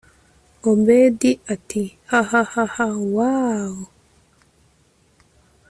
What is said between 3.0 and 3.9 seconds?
woowwww